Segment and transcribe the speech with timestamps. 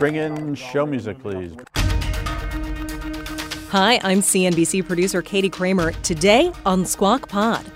[0.00, 1.54] Bring in show music, please.
[3.68, 5.92] Hi, I'm CNBC producer Katie Kramer.
[5.92, 7.66] Today on Squawk Pod.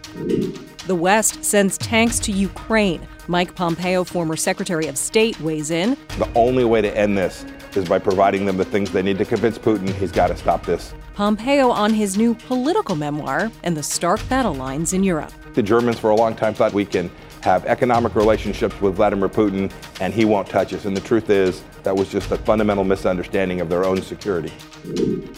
[0.87, 3.07] The West sends tanks to Ukraine.
[3.29, 5.99] Mike Pompeo, former Secretary of State, weighs in.
[6.17, 7.45] The only way to end this
[7.77, 10.65] is by providing them the things they need to convince Putin he's got to stop
[10.65, 10.95] this.
[11.13, 15.33] Pompeo on his new political memoir and the stark battle lines in Europe.
[15.53, 17.11] The Germans, for a long time, thought we can
[17.45, 19.71] have economic relationships with Vladimir Putin
[20.01, 20.87] and he won't touch us.
[20.87, 24.51] And the truth is, that was just a fundamental misunderstanding of their own security.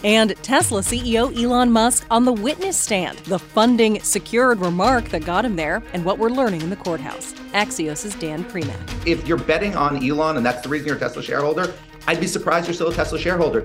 [0.04, 5.44] And Tesla CEO Elon Musk on the witness stand, the funding secured remark that got
[5.44, 7.32] him there, and what we're learning in the courthouse.
[7.52, 9.06] Axios' is Dan Primack.
[9.06, 11.74] If you're betting on Elon and that's the reason you're a Tesla shareholder,
[12.08, 13.62] I'd be surprised you're still a Tesla shareholder.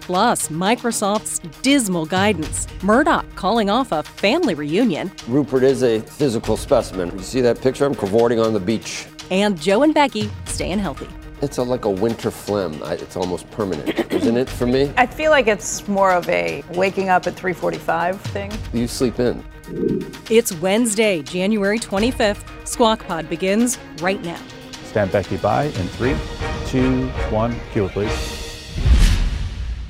[0.00, 2.66] Plus, Microsoft's dismal guidance.
[2.82, 5.12] Murdoch calling off a family reunion.
[5.28, 7.10] Rupert is a physical specimen.
[7.16, 7.84] You see that picture?
[7.84, 9.06] I'm cavorting on the beach.
[9.30, 11.08] And Joe and Becky staying healthy.
[11.42, 12.82] It's a, like a winter phlegm.
[12.82, 14.92] I, it's almost permanent, isn't it for me?
[14.96, 18.52] I feel like it's more of a waking up at 3:45 thing.
[18.72, 19.44] You sleep in.
[20.30, 22.44] It's Wednesday, January 25th.
[22.66, 24.40] Squawk Pod begins right now.
[24.84, 26.14] Stand Becky by in three,
[26.74, 27.54] two, one.
[27.70, 28.76] Cue it, please.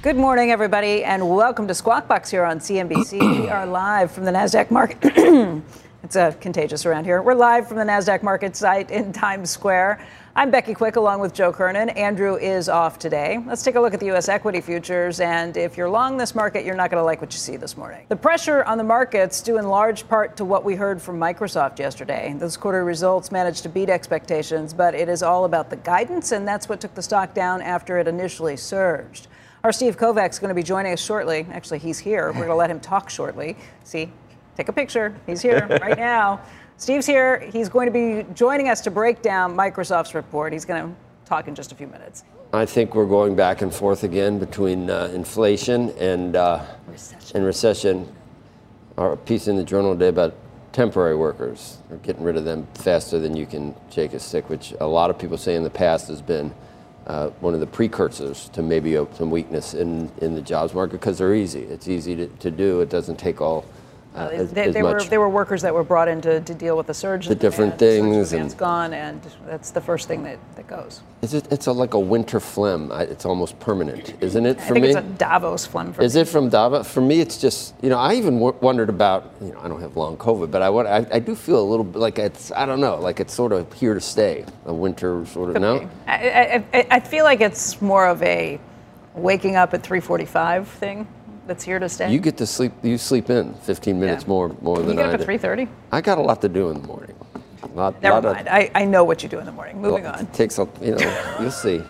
[0.03, 3.41] Good morning, everybody, and welcome to Squawk Box here on CNBC.
[3.41, 4.99] we are live from the Nasdaq market.
[6.03, 7.23] it's uh, contagious around here.
[7.23, 10.07] We're live from the Nasdaq market site in Times Square.
[10.37, 11.91] I'm Becky Quick along with Joe Kernan.
[11.91, 13.39] Andrew is off today.
[13.47, 14.29] Let's take a look at the U.S.
[14.29, 15.21] equity futures.
[15.21, 17.77] And if you're long this market, you're not going to like what you see this
[17.77, 18.05] morning.
[18.09, 21.79] The pressure on the markets due in large part to what we heard from Microsoft
[21.79, 22.35] yesterday.
[22.37, 26.49] Those quarter results managed to beat expectations, but it is all about the guidance, and
[26.49, 29.29] that's what took the stock down after it initially surged.
[29.62, 31.47] Our Steve Kovach is going to be joining us shortly.
[31.53, 32.27] Actually, he's here.
[32.27, 33.57] We're going to let him talk shortly.
[33.85, 34.11] See,
[34.57, 35.15] take a picture.
[35.27, 36.41] He's here right now.
[36.77, 37.39] Steve's here.
[37.53, 40.53] He's going to be joining us to break down Microsoft's report.
[40.53, 40.94] He's going to
[41.25, 42.25] talk in just a few minutes.
[42.53, 47.36] I think we're going back and forth again between uh, inflation and uh, recession.
[47.36, 48.14] and recession.
[48.97, 50.34] Our piece in the journal today about
[50.72, 54.75] temporary workers, We're getting rid of them faster than you can shake a stick, which
[54.81, 56.53] a lot of people say in the past has been
[57.06, 61.19] uh, one of the precursors to maybe some weakness in, in the jobs market because
[61.19, 61.62] they're easy.
[61.62, 62.81] It's easy to, to do.
[62.81, 63.65] It doesn't take all
[64.14, 66.76] uh, as, they, they were, they were workers that were brought in to, to deal
[66.76, 67.26] with the surge.
[67.26, 68.32] The different things.
[68.32, 71.00] and it's gone, and that's the first thing that, that goes.
[71.22, 72.92] Is it, it's a, like a winter phlegm.
[72.92, 74.88] it's almost permanent, isn't it, for I think me?
[74.91, 76.20] it's a Davos phlegm for Is me.
[76.20, 76.88] it from Davos?
[76.88, 79.80] For me, it's just, you know, I even w- wondered about, you know, I don't
[79.80, 82.66] have long COVID, but I, I, I do feel a little bit like it's, I
[82.66, 84.44] don't know, like it's sort of here to stay.
[84.66, 85.91] A winter sort of, Could no?
[86.06, 88.60] I, I, I feel like it's more of a
[89.14, 91.08] waking up at 345 thing
[91.47, 92.12] that's here to stay?
[92.12, 92.72] You get to sleep.
[92.82, 94.28] You sleep in 15 minutes yeah.
[94.28, 95.69] more more you than get I up at 3:30.
[95.93, 97.15] I got a lot to do in the morning.
[97.75, 98.49] Lot, Never lot mind.
[98.49, 99.81] Of, I, I know what you do in the morning.
[99.81, 100.27] Moving well, on.
[100.28, 101.82] takes a you know you'll see.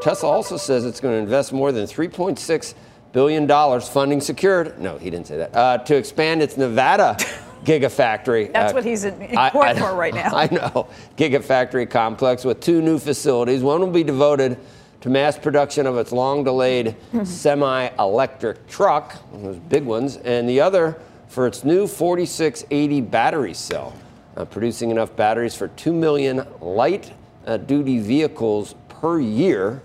[0.00, 2.74] Tesla also says it's going to invest more than 3.6
[3.12, 4.78] billion dollars funding secured.
[4.80, 5.54] No, he didn't say that.
[5.54, 7.16] Uh, to expand its Nevada.
[7.62, 8.52] Gigafactory.
[8.52, 10.30] That's uh, what he's in, in court I, I, for right now.
[10.34, 10.88] I know.
[11.16, 13.62] Gigafactory complex with two new facilities.
[13.62, 14.58] One will be devoted
[15.02, 20.60] to mass production of its long delayed semi electric truck, those big ones, and the
[20.60, 20.98] other
[21.28, 23.94] for its new 4680 battery cell,
[24.36, 27.12] uh, producing enough batteries for 2 million light
[27.46, 29.82] uh, duty vehicles per year.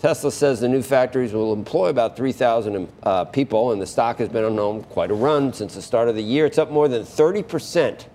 [0.00, 4.28] Tesla says the new factories will employ about 3,000 uh, people, and the stock has
[4.28, 6.44] been on quite a run since the start of the year.
[6.44, 8.06] It's up more than 30%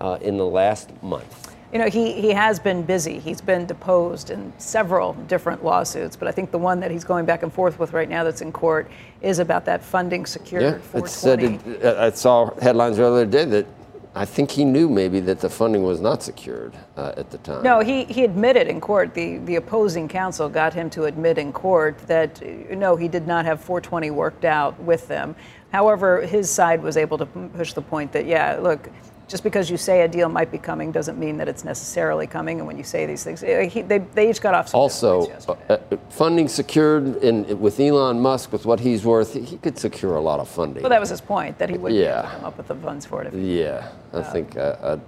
[0.00, 1.41] uh, in the last month.
[1.72, 3.18] You know, he, he has been busy.
[3.18, 7.24] He's been deposed in several different lawsuits, but I think the one that he's going
[7.24, 8.90] back and forth with right now that's in court
[9.22, 13.46] is about that funding secured yeah, it said it, I saw headlines the other day
[13.46, 13.66] that
[14.14, 17.62] I think he knew maybe that the funding was not secured uh, at the time.
[17.62, 21.50] No, he, he admitted in court, the, the opposing counsel got him to admit in
[21.54, 25.34] court that no, he did not have 420 worked out with them.
[25.72, 28.90] However, his side was able to push the point that, yeah, look,
[29.28, 32.58] just because you say a deal might be coming doesn't mean that it's necessarily coming.
[32.58, 34.68] And when you say these things, eh, he, they, they each got off.
[34.68, 39.56] Some also, uh, uh, funding secured in, with Elon Musk, with what he's worth, he
[39.58, 40.82] could secure a lot of funding.
[40.82, 42.30] Well, that was his point that he would yeah.
[42.32, 43.32] come up with the funds for it.
[43.34, 44.98] yeah, I uh, think uh,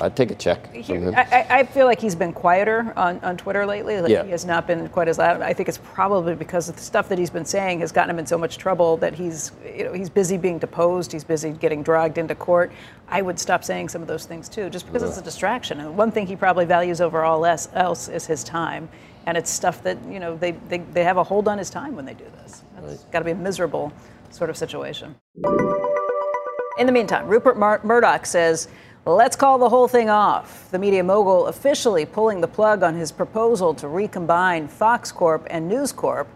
[0.00, 0.72] I'd take a check.
[0.72, 4.00] He, I, I, feel like he's been quieter on, on Twitter lately.
[4.00, 4.24] Like yeah.
[4.24, 5.40] He has not been quite as loud.
[5.40, 8.26] I think it's probably because the stuff that he's been saying has gotten him in
[8.26, 11.10] so much trouble that he's, you know, he's busy being deposed.
[11.10, 12.70] He's busy getting dragged into court.
[13.08, 15.08] I would stop saying some of those things too, just because yeah.
[15.08, 15.80] it's a distraction.
[15.80, 18.88] And one thing he probably values over all else is his time.
[19.26, 21.96] And it's stuff that, you know, they, they, they have a hold on his time
[21.96, 22.62] when they do this.
[22.78, 23.12] It's right.
[23.12, 23.92] got to be a miserable
[24.30, 25.16] sort of situation.
[26.78, 28.68] In the meantime, Rupert Mur- Murdoch says
[29.08, 30.70] Let's call the whole thing off.
[30.70, 35.66] The media mogul officially pulling the plug on his proposal to recombine Fox Corp and
[35.66, 36.28] News Corp.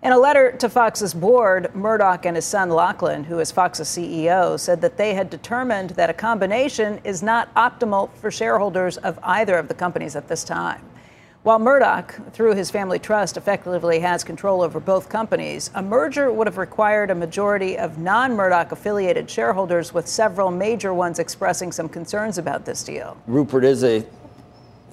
[0.00, 4.60] In a letter to Fox's board, Murdoch and his son Lachlan, who is Fox's CEO,
[4.60, 9.56] said that they had determined that a combination is not optimal for shareholders of either
[9.56, 10.82] of the companies at this time.
[11.44, 16.46] While Murdoch, through his family trust, effectively has control over both companies, a merger would
[16.46, 21.86] have required a majority of non Murdoch affiliated shareholders, with several major ones expressing some
[21.86, 23.18] concerns about this deal.
[23.26, 24.06] Rupert is a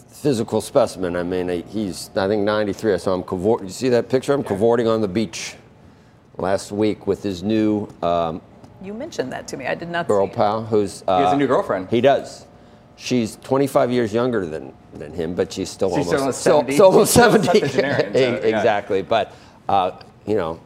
[0.10, 1.16] physical specimen.
[1.16, 2.96] I mean, he's, I think, 93.
[2.96, 3.64] I saw him cavort.
[3.64, 4.34] You see that picture?
[4.34, 5.56] I'm cavorting on the beach
[6.38, 7.88] last week with his new.
[8.02, 8.42] Um,
[8.82, 9.68] you mentioned that to me.
[9.68, 11.02] I did not girl see pal, who's.
[11.08, 11.90] Uh, he has a new girlfriend.
[11.90, 12.46] He does.
[13.04, 16.74] She's 25 years younger than, than him, but she's still she's almost, still, 70.
[16.74, 17.60] still, almost 70.
[17.68, 18.00] so, yeah.
[18.00, 19.02] exactly.
[19.02, 19.34] But,
[19.68, 20.60] uh, you know,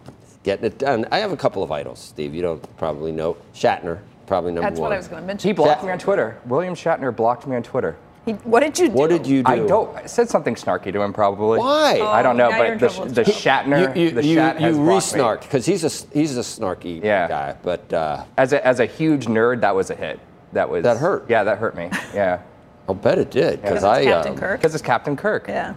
[0.44, 1.08] getting it done.
[1.14, 2.36] I have a couple of idols, Steve.
[2.36, 3.38] You don't probably know.
[3.54, 4.90] Shatner, probably number That's one.
[4.90, 5.48] That's what I was going to mention.
[5.48, 6.42] He blocked me on Twitter.
[6.46, 7.96] William Shatner blocked me on Twitter.
[8.26, 8.94] He, what did you do?
[8.96, 9.50] What did you do?
[9.50, 9.96] I don't.
[9.96, 11.60] I said something snarky to him, probably.
[11.60, 12.02] Why?
[12.02, 13.12] I don't know, Oh, now you're but the, trouble.
[13.14, 16.42] the Shatner, You, you, the you, Shat has you re-snarked because he's a he's a
[16.42, 17.30] snarky Yeah.
[17.30, 20.20] guy, but uh, As a, as a huge nerd, that was a hit.
[20.56, 21.26] That was That hurt.
[21.30, 21.90] Yeah, that hurt me.
[22.14, 22.42] Yeah,
[22.90, 24.00] I'll bet it did because Because I.
[24.00, 24.60] it's Captain um, Kirk.
[24.62, 25.48] because it's Captain Kirk.
[25.50, 25.76] Yeah.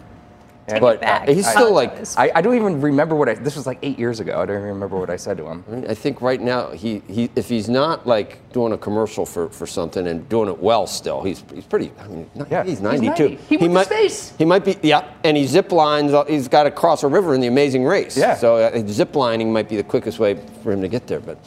[0.69, 0.79] Yeah.
[0.81, 1.27] But back.
[1.27, 1.95] he's I- still like.
[2.17, 3.35] I, I don't even remember what I.
[3.35, 4.41] This was like eight years ago.
[4.41, 5.65] I don't even remember what I said to him.
[5.89, 9.67] I, think right now he, he if he's not like doing a commercial for, for
[9.67, 12.81] something and doing it well still he's he's pretty I mean not- Yeah, he's he's
[12.83, 13.37] 92 90.
[13.49, 14.35] He went to might space.
[14.39, 17.35] he might be yeah and he zip lines uh, he's got to cross a river
[17.35, 18.37] in the Amazing Race Yeah.
[18.37, 21.39] so uh, zip lining might be the quickest way for him to get there but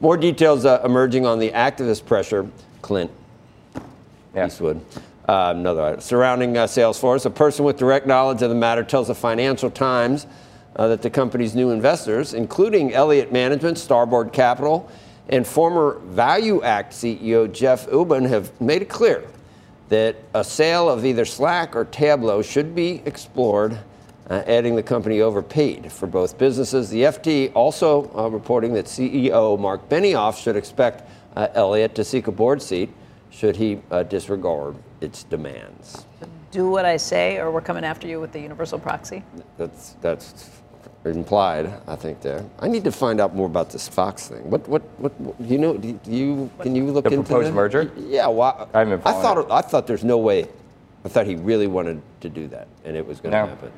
[0.00, 2.46] more details uh, emerging on the activist pressure
[2.86, 3.10] Clint
[4.32, 4.46] Yeah.
[4.46, 4.80] Eastwood.
[5.28, 6.00] Uh, another item.
[6.00, 7.26] surrounding uh, Salesforce.
[7.26, 10.28] A person with direct knowledge of the matter tells the Financial Times
[10.76, 14.88] uh, that the company's new investors, including Elliott Management, Starboard Capital,
[15.30, 19.24] and former ValueAct CEO Jeff Ubben, have made it clear
[19.88, 23.76] that a sale of either Slack or Tableau should be explored,
[24.30, 26.88] uh, adding the company overpaid for both businesses.
[26.88, 31.02] The FT also uh, reporting that CEO Marc Benioff should expect
[31.36, 32.90] uh, Elliott to seek a board seat
[33.30, 36.06] should he uh, disregard its demands.
[36.50, 39.22] Do what I say, or we're coming after you with the universal proxy.
[39.58, 40.50] That's that's
[41.04, 42.22] implied, I think.
[42.22, 44.48] There, I need to find out more about this Fox thing.
[44.48, 45.12] What what what?
[45.20, 45.76] what you know?
[45.76, 47.52] Do you can you look into The proposed that?
[47.54, 47.92] merger?
[47.96, 48.28] Yeah.
[48.28, 50.48] Well, I haven't I following thought I thought there's no way.
[51.04, 53.46] I thought he really wanted to do that, and it was going to No.
[53.46, 53.70] happen.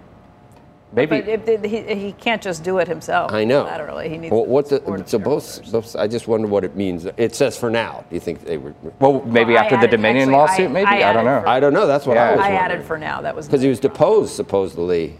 [0.93, 1.20] Maybe.
[1.20, 3.32] But it, it- he, he can't just do it himself.
[3.32, 3.64] I know.
[3.64, 4.32] Laterally, he needs.
[4.32, 5.96] Well, what the, support of so both, both.
[5.96, 7.06] I just wonder what it means.
[7.17, 8.05] It says for now.
[8.08, 8.75] Do you think they were?
[8.99, 10.67] well, maybe Well, I after the Dominion actually, lawsuit.
[10.67, 11.40] I- maybe I I, don't know.
[11.43, 11.87] for- I don't know.
[11.87, 12.29] That's what Yeah.
[12.29, 12.61] I was I wondering.
[12.73, 13.20] added for now.
[13.20, 15.19] That was because he was deposed supposedly.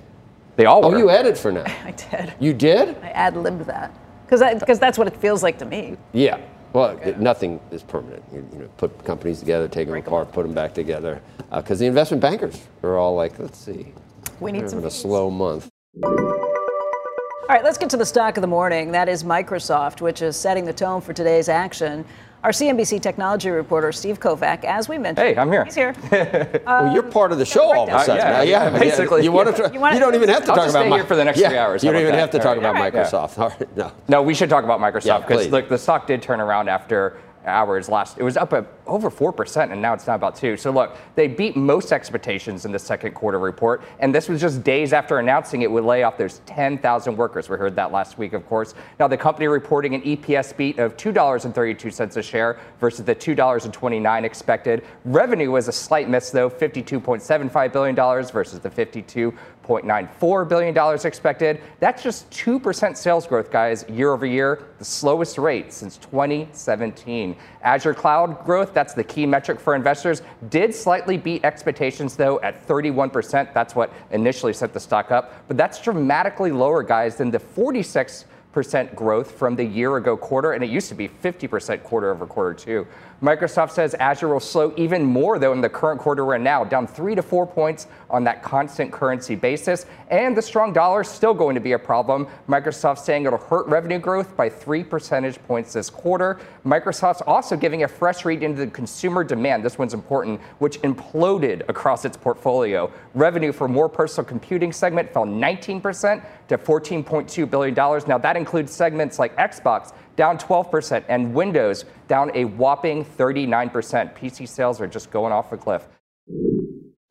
[0.57, 1.65] they all Oh, you added for now.
[1.85, 2.33] I did.
[2.41, 2.97] You did?
[3.03, 3.93] I ad libbed that
[4.25, 5.97] because because that's what it feels like to me.
[6.13, 6.39] Yeah.
[6.73, 8.23] Well, it- nothing is permanent.
[8.33, 11.21] You, you know, put companies together, take them Break 'em apart, put them back together.
[11.53, 13.93] Uh, because the investment bankers are all like, let's see,
[14.41, 14.79] We need we're some.
[14.79, 15.69] having a slow month.
[16.05, 18.93] All right, let's get to the stock of the morning.
[18.93, 22.05] That is Microsoft, which is setting the tone for today's action.
[22.45, 25.27] Our CNBC technology reporter, Steve Kovach, as we mentioned.
[25.27, 25.65] Hey, I'm here.
[25.65, 25.93] He's here.
[26.67, 28.25] well, you're part of the show all of a sudden.
[28.25, 28.79] Uh, yeah, now.
[28.79, 29.63] basically, You, want to?
[29.63, 29.69] yeah.
[29.69, 30.95] You, You wanna- don't even have to I'll talk about Microsoft.
[30.97, 31.83] Here for the next yeah, three hours.
[31.83, 32.21] You don't even that?
[32.21, 32.93] have to talk All about right.
[32.93, 33.39] Microsoft.
[33.39, 33.93] All right, no.
[34.07, 35.51] No, we should talk about Microsoft because please.
[35.51, 37.19] look, the stock did turn around after
[37.49, 38.19] hours last.
[38.19, 38.55] It was up
[38.87, 40.57] over four percent, and now it's down about two.
[40.57, 44.63] So look, they beat most expectations in the second quarter report, and this was just
[44.63, 47.49] days after announcing it would lay off those 10,000 workers.
[47.49, 48.75] We heard that last week, of course.
[49.01, 52.59] Now the company reporting an EPS beat of two dollars and 32 cents a share
[52.81, 54.85] versus the two dollars and 29 expected.
[55.05, 59.33] Revenue was a slight miss though, 52.75 billion dollars versus the 52.
[59.69, 61.61] $0.94 billion expected.
[61.79, 67.37] That's just 2% sales growth, guys, year over year, the slowest rate since 2017.
[67.63, 72.67] Azure Cloud growth, that's the key metric for investors, did slightly beat expectations, though, at
[72.67, 73.53] 31%.
[73.53, 75.35] That's what initially set the stock up.
[75.47, 80.53] But that's dramatically lower, guys, than the 46 percent growth from the year ago quarter,
[80.53, 82.87] and it used to be 50% quarter over quarter too.
[83.21, 86.63] Microsoft says Azure will slow even more though in the current quarter we're in now,
[86.63, 89.87] down three to four points on that constant currency basis.
[90.09, 92.29] And the strong dollar is still going to be a problem.
[92.49, 96.39] Microsoft saying it'll hurt revenue growth by three percentage points this quarter.
[96.65, 99.65] Microsoft's also giving a fresh read into the consumer demand.
[99.65, 102.91] This one's important, which imploded across its portfolio.
[103.15, 107.75] Revenue for more personal computing segment fell 19% to $14.2 billion.
[107.75, 113.71] Now that includes segments like Xbox down 12% and Windows down a whopping 39%.
[114.19, 115.87] PC sales are just going off a cliff.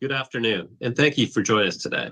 [0.02, 2.12] Good afternoon, and thank you for joining us today.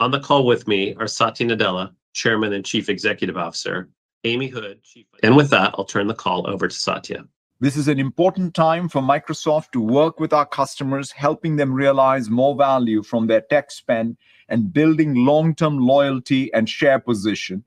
[0.00, 3.88] On the call with me are Satya Nadella, Chairman and Chief Executive Officer,
[4.24, 5.06] Amy Hood, Chief.
[5.22, 7.24] And with that, I'll turn the call over to Satya.
[7.60, 12.28] This is an important time for Microsoft to work with our customers, helping them realize
[12.28, 14.16] more value from their tech spend
[14.48, 17.64] and building long term loyalty and share position,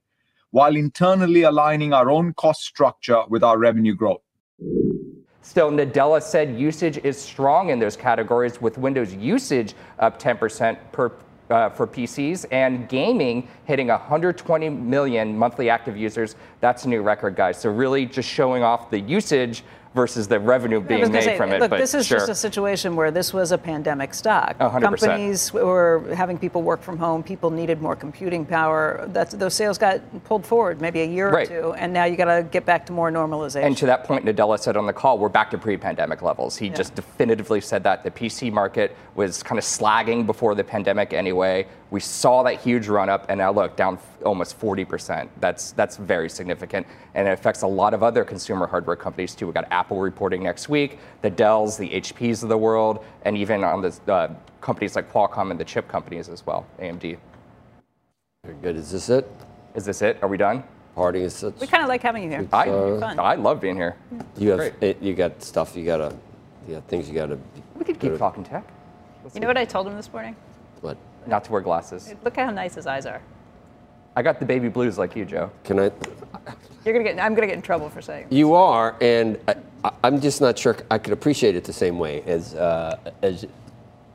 [0.51, 4.21] while internally aligning our own cost structure with our revenue growth.
[5.41, 11.13] Still, Nadella said usage is strong in those categories, with Windows usage up 10% per,
[11.49, 16.35] uh, for PCs and gaming hitting 120 million monthly active users.
[16.59, 17.57] That's a new record, guys.
[17.57, 19.63] So, really just showing off the usage
[19.97, 21.59] versus the revenue being made say, from it.
[21.59, 22.19] Look, but this is sure.
[22.19, 24.55] just a situation where this was a pandemic stock.
[24.59, 24.81] 100%.
[24.81, 27.23] Companies were having people work from home.
[27.23, 29.09] People needed more computing power.
[29.11, 31.49] That's, those sales got pulled forward maybe a year Right.
[31.49, 33.63] or two, and now you got to get back to more normalization.
[33.63, 36.55] And to that point, Nadella said on the call, we're back to pre-pandemic levels.
[36.55, 41.11] He just definitively said that the PC market was kind of slagging before the pandemic
[41.11, 41.65] anyway.
[41.89, 45.29] We saw that huge run up, and now look down f- almost 40%.
[45.39, 49.45] That's that's very significant, and it affects a lot of other consumer hardware companies too.
[49.45, 53.63] We've got Apple reporting next week, the Dells, the HPs of the world, and even
[53.63, 57.17] on the uh, companies like Qualcomm and the chip companies as well, AMD.
[58.43, 58.75] Very good.
[58.75, 59.29] Is this it?
[59.73, 60.17] Is this it?
[60.21, 60.63] Are we done?
[60.93, 61.59] Party is such.
[61.59, 62.47] we kind of like having you here.
[62.51, 63.03] I, You're.
[63.03, 63.95] I love being here.
[64.35, 66.13] You have it, you got stuff you gotta,
[66.67, 67.37] you got things you gotta.
[67.75, 68.67] We could keep talking tech.
[69.33, 70.35] You know what I told him this morning?
[70.81, 72.13] What Not to wear glasses.
[72.23, 73.21] Look how nice his eyes are.
[74.15, 75.51] I got the baby blues like you, Joe.
[75.63, 75.91] can I?
[76.85, 77.19] You're gonna get.
[77.19, 78.27] I'm gonna get in trouble for saying.
[78.29, 81.99] You are, and I, I- I'm just not sure I could appreciate it the same
[81.99, 83.45] way as uh, as.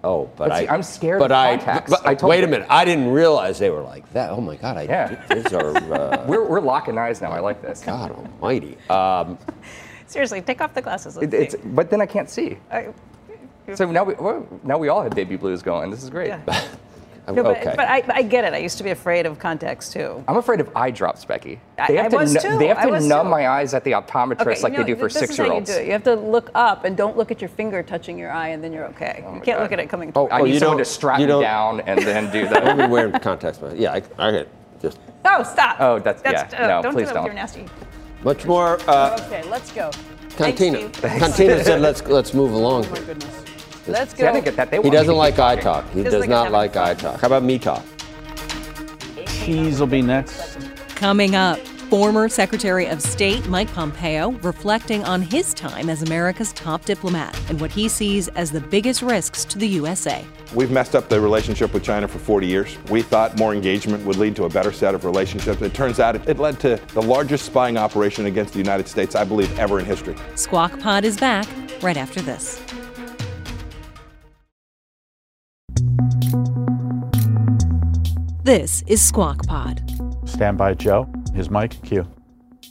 [0.05, 1.91] Oh, but, But see, I, I'm scared But of I, contacts.
[1.93, 2.47] but- I wait you.
[2.47, 2.67] a minute.
[2.69, 4.31] I didn't realize they were like that.
[4.31, 4.77] Oh my God!
[4.79, 5.23] I, Yeah.
[5.33, 5.71] these are.
[5.93, 7.31] Uh, We're, we're locking eyes now.
[7.31, 7.83] I like this.
[7.83, 8.77] God Almighty.
[8.91, 9.39] Um,
[10.07, 11.17] Seriously, take off the glasses.
[11.17, 11.61] Let's It- it's, see.
[11.69, 12.57] but then I can't see.
[12.71, 12.89] I-
[13.75, 15.91] So now we well, now we all have baby blues going.
[15.91, 16.29] This is great.
[16.29, 16.41] Yeah.
[17.29, 17.75] No, but, okay.
[17.77, 18.53] but I, I get it.
[18.53, 20.25] I used to be afraid of contacts too.
[20.27, 21.61] I'm afraid of eye drops, Becky.
[21.87, 22.59] They have I to was nu- too.
[22.59, 23.31] They have to numb too.
[23.31, 25.77] my eyes at the optometrist like you they do for this is how you six-year-olds.
[25.77, 25.85] do.
[25.85, 28.63] You have to look up and don't look at your finger touching your eye, and
[28.65, 29.19] then you're okay.
[29.21, 29.63] you Oh my can't God.
[29.63, 30.11] look at it coming.
[30.17, 32.45] Oh, I Oh, need you someone to don't- strap you me down and then do
[32.45, 32.91] I've been that.
[32.97, 33.61] wearing contacts.
[33.63, 33.77] man.
[33.77, 34.49] Yeah, I, I get
[34.81, 35.77] just Oh, stop.
[35.79, 37.23] Oh, that's- yeah, uh, no, don't please do that don't.
[37.23, 37.67] with your nasty.
[38.25, 38.81] much more.
[38.89, 39.93] Uh, Okay, let's go.
[40.31, 40.89] Thanks, Cantina.
[40.91, 43.45] Cantina said, "Let's let's move along." Oh my goodness.
[43.87, 44.41] Let's go.
[44.41, 44.71] get that.
[44.71, 45.63] They He want me to doesn't like eye talking.
[45.63, 45.91] talk.
[45.93, 47.21] He does like not like eye talk.
[47.21, 47.85] How about me talk?
[49.27, 50.59] Cheese will be next.
[50.95, 51.59] Coming up,
[51.91, 57.61] former Secretary of State Mike Pompeo reflecting on his time as America's top diplomat and
[57.61, 60.25] what he sees as the biggest risks to the USA.
[60.55, 62.79] We've messed up the relationship with China for 40 years.
[62.89, 65.61] We thought more engagement would lead to a better set of relationships.
[65.61, 69.15] It turns out it, it led to the largest spying operation against the United States,
[69.17, 70.15] I believe, ever in history.
[70.37, 71.47] Squawk Pod is back
[71.83, 72.63] right after this.
[78.45, 79.89] This is Squawk Pod.
[80.25, 81.09] Stand by, Joe.
[81.33, 82.05] His mic, cue.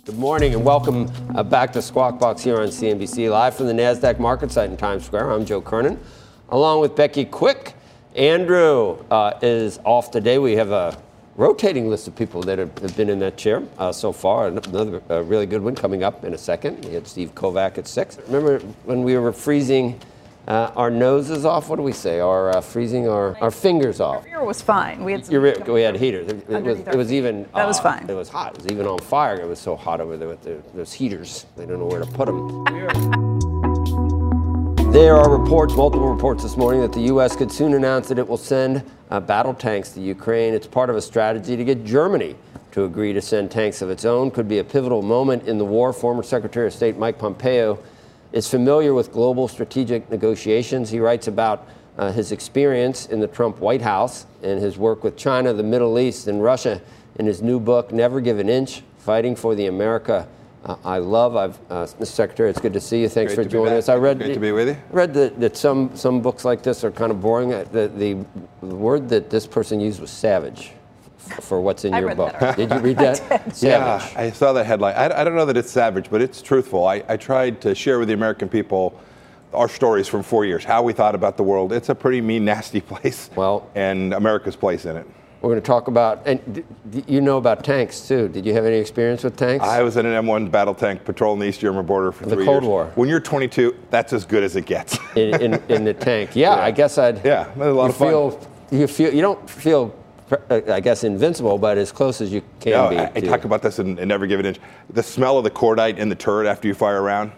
[0.04, 3.74] Good morning and welcome uh, back to Squawk Box here on CNBC, live from the
[3.74, 5.32] NASDAQ market site in Times Square.
[5.32, 5.98] I'm Joe Kernan,
[6.50, 7.74] along with Becky Quick.
[8.18, 10.40] Andrew uh, is off today.
[10.40, 10.98] We have a
[11.38, 14.48] rotating list of people that have, have been in that chair uh, so far.
[14.48, 16.84] Another uh, really good one coming up in a second.
[16.84, 18.18] We had Steve Kovach at six.
[18.28, 19.98] Remember when we were freezing
[20.52, 21.70] uh, our noses off?
[21.70, 22.20] What do we say?
[22.20, 24.26] Our uh, freezing our, our fingers off.
[24.26, 25.02] Beer was fine.
[25.04, 25.42] We had some.
[25.42, 26.28] We had heaters.
[26.28, 27.44] It, it was, it was even.
[27.56, 28.10] That was uh, fine.
[28.10, 28.52] It was hot.
[28.56, 29.40] It was even on fire.
[29.40, 31.46] It was so hot over there with the, those heaters.
[31.56, 32.66] They don't know where to put them.
[34.92, 37.34] There are reports, multiple reports this morning, that the U.S.
[37.34, 40.54] could soon announce that it will send uh, battle tanks to Ukraine.
[40.54, 42.36] It's part of a strategy to get Germany
[42.74, 44.32] to agree to send tanks of its own.
[44.32, 45.94] Could be a pivotal moment in the war.
[45.94, 47.80] Former Secretary of State Mike Pompeo
[48.34, 50.90] is familiar with global strategic negotiations.
[50.90, 55.18] He writes about uh, his experience in the Trump White House and his work with
[55.18, 56.82] China, the Middle East, and Russia
[57.16, 60.28] in his new book, Never Give an Inch Fighting for the America
[60.64, 61.36] uh, I Love.
[61.36, 62.06] I've, uh, Mr.
[62.06, 63.10] Secretary, it's good to see you.
[63.10, 63.90] Thanks Great for joining us.
[63.90, 64.76] I read, Great to be with you.
[64.76, 67.54] I read that, that some, some books like this are kind of boring.
[67.54, 68.26] Uh, The, the,
[68.62, 70.72] the word that this person used was savage
[71.42, 72.40] for what's in I your read book.
[72.40, 73.18] that Did you read that?
[73.56, 73.62] Savage.
[73.64, 74.96] Yeah, I saw that headline.
[74.96, 76.86] I, I don't know that it's savage, but it's truthful.
[76.88, 79.00] I, I tried to share with the American people
[79.54, 81.74] our stories from four years, how we thought about the world.
[81.74, 83.30] It's a pretty mean, nasty place.
[83.36, 85.08] Well- and America's place in it.
[85.42, 88.28] We're going to talk about, and d- d- you know about tanks too.
[88.28, 89.66] Did you have any experience with tanks?
[89.66, 92.46] I was in an M1 battle tank patrolling the East German border for The three
[92.46, 92.70] Cold years.
[92.70, 92.92] War.
[92.94, 95.00] When you're 22, that's as good as it gets.
[95.16, 96.36] in, in, in the tank.
[96.36, 96.62] Yeah, Yeah.
[96.64, 97.26] I guess I'd.
[97.26, 98.08] Yeah, that a lot you of fun.
[98.10, 99.96] feel, You feel you don't feel,
[100.50, 102.98] I guess, invincible, but as close as you can No, be.
[102.98, 104.60] I, I to- talk about this and, and never give an inch.
[104.90, 107.32] The smell of the cordite in the turret after you fire around.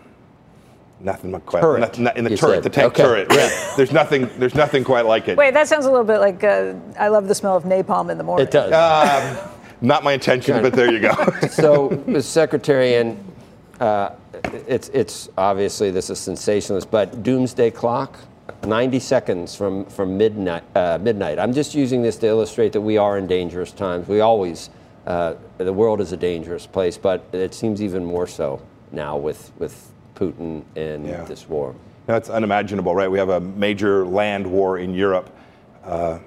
[1.00, 1.62] Nothing quite.
[1.62, 2.64] Turret, not- not- in the you turret, said.
[2.64, 3.04] the tank Okay.
[3.04, 3.30] turret.
[3.30, 3.74] Right.
[3.78, 4.30] there's nothing.
[4.38, 5.38] There's nothing quite like it.
[5.38, 8.18] Wait, that sounds a little bit like uh, I love the smell of napalm in
[8.18, 8.48] the morning.
[8.48, 8.72] It does.
[8.72, 9.50] Um,
[9.82, 11.12] not my intention, but there you go.
[11.50, 12.22] so, Mr.
[12.24, 13.22] Secretary, and
[13.82, 14.12] uh,
[14.66, 18.18] it's, it's obviously this is sensationalist, but doomsday clock,
[18.66, 21.40] 90 seconds from, from midnight, uh, midnight.
[21.40, 24.08] I'm just using this to illustrate that we are in dangerous times.
[24.08, 24.70] We always,
[25.08, 29.52] uh, the world is a dangerous place, but it seems even more so now with,
[29.60, 31.24] with Putin and Yeah.
[31.24, 31.74] this war.
[32.06, 33.10] That's unimaginable, right?
[33.10, 35.30] We have a major land war in Europe.
[35.86, 36.20] Uh,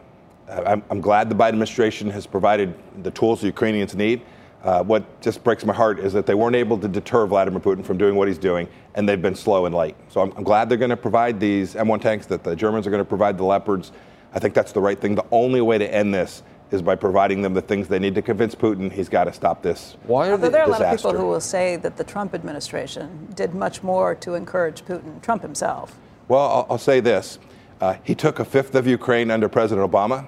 [0.48, 4.22] I'm, I'm glad the Biden administration has provided the tools the Ukrainians need.
[4.66, 7.84] Uh, what just breaks my heart is that they weren't able to deter Vladimir Putin
[7.84, 9.94] from doing what he's doing, and they've been slow and late.
[10.08, 12.90] So I'm, I'm glad they're going to provide these M1 tanks, that the Germans are
[12.90, 13.92] going to provide the Leopards.
[14.34, 15.14] I think that's the right thing.
[15.14, 16.42] The only way to end this
[16.72, 19.62] is by providing them the things they need to convince Putin he's got to stop
[19.62, 19.96] this.
[20.02, 22.02] Why are Although the, there are a lot of people who will say that the
[22.02, 25.96] Trump administration did much more to encourage Putin, Trump himself.
[26.26, 27.38] Well, I'll, I'll say this.
[27.80, 30.26] Uh, he took a fifth of Ukraine under President Obama.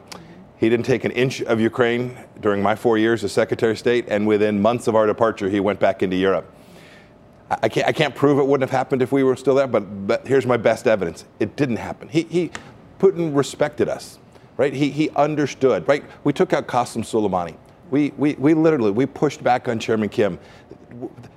[0.59, 4.07] He didn't take an inch of Ukraine during my four years as Secretary of State,
[4.09, 6.53] and within months of our departure, he went back into Europe.
[7.51, 10.07] I, can't, I can't prove it wouldn't have happened if we were still there, but,
[10.07, 11.25] but here's my best evidence.
[11.41, 12.09] It didn't happen.
[12.09, 12.51] He, he,
[12.99, 14.19] Putin respected us,
[14.57, 14.75] right?
[14.75, 16.05] He, he understood, right?
[16.25, 17.57] We took out Qasem Soleimani.
[17.91, 20.39] We, we, we literally, we pushed back on Chairman Kim.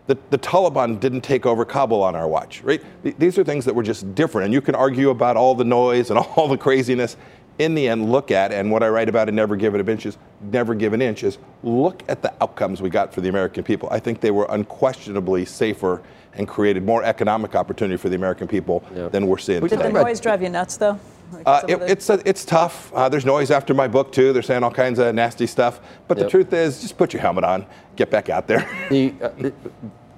[0.07, 2.83] The, the Taliban didn't take over Kabul on our watch, right?
[3.19, 4.45] These are things that were just different.
[4.45, 7.15] And you can argue about all the noise and all the craziness.
[7.60, 9.89] In the end, look at, and what I write about in Never Give It an
[9.89, 13.29] Inch is Never Give an Inch is look at the outcomes we got for the
[13.29, 13.88] American people.
[13.91, 16.01] I think they were unquestionably safer
[16.34, 18.79] and created more economic opportunity for the American people
[19.12, 21.00] than we're seeing Did the noise drive you nuts, though?
[21.31, 22.91] Like Uh, it, the- it's uh, it's tough.
[22.93, 24.34] Uh, there's noise after my book too.
[24.34, 25.79] They're saying all kinds of nasty stuff.
[26.08, 27.65] But the truth is, just put your helmet on,
[27.96, 28.67] get back out there.
[28.89, 29.50] the, uh,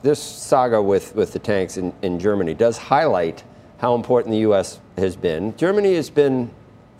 [0.02, 3.44] this saga with, with the tanks in, in Germany does highlight
[3.78, 4.80] how important the U.S.
[4.98, 5.56] has been.
[5.56, 6.50] Germany has been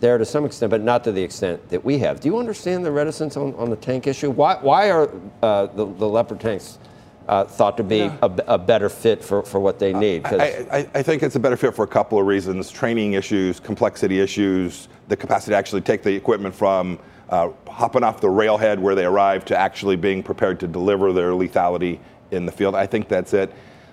[0.04, 2.20] there to some extent, but not to the extent that we have.
[2.20, 4.30] Do you understand the reticence on, on the tank issue?
[4.30, 5.10] Why, why are
[5.42, 6.78] uh, the, the Leopard tanks
[7.26, 10.26] uh, thought to be a, a better fit for, for what they need?
[10.26, 13.58] I, I, I think it's a better fit for a couple of reasons: training issues,
[13.58, 16.98] complexity issues, the capacity to actually take the equipment from
[17.30, 21.30] uh, hopping off the railhead where they arrive to actually being prepared to deliver their
[21.30, 21.98] lethality
[22.30, 22.74] in the field.
[22.74, 23.50] I think that's it.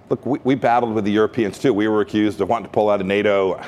[0.09, 1.73] Look, we, we battled with the Europeans too.
[1.73, 3.61] We were accused of wanting to pull out of NATO.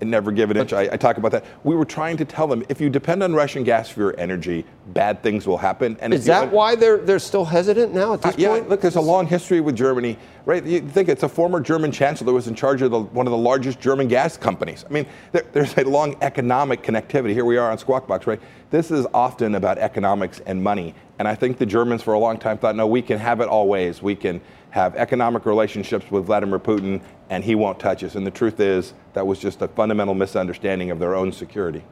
[0.00, 0.72] And never give an inch.
[0.72, 1.44] I, I talk about that.
[1.64, 4.64] We were trying to tell them if you depend on Russian gas for your energy,
[4.88, 5.96] bad things will happen.
[6.00, 8.68] And is that un- why they're, they're still hesitant now at this uh, yeah, point?
[8.68, 10.64] look, there's a long history with Germany, right?
[10.64, 13.32] You think it's a former German chancellor who was in charge of the, one of
[13.32, 14.84] the largest German gas companies.
[14.88, 17.32] I mean, there, there's a long economic connectivity.
[17.32, 18.40] Here we are on Squawk Box, right?
[18.70, 20.94] This is often about economics and money.
[21.18, 23.48] And I think the Germans for a long time thought, no, we can have it
[23.48, 24.00] all ways.
[24.00, 28.14] We can have economic relationships with Vladimir Putin, and he won't touch us.
[28.14, 31.82] And the truth is, that was just a fundamental misunderstanding of their own security.